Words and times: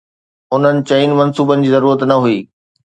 انهن 0.57 0.79
چئن 0.91 1.11
منصوبن 1.21 1.59
جي 1.67 1.71
ضرورت 1.77 2.01
نه 2.13 2.17
هئي. 2.27 2.39